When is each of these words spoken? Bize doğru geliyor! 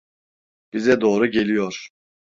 Bize 0.73 1.01
doğru 1.01 1.25
geliyor! 1.27 1.89